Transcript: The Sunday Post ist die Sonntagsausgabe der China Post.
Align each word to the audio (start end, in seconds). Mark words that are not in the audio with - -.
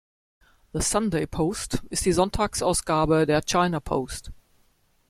The 0.73 0.81
Sunday 0.81 1.27
Post 1.27 1.83
ist 1.91 2.05
die 2.07 2.11
Sonntagsausgabe 2.11 3.27
der 3.27 3.43
China 3.43 3.79
Post. 3.79 4.31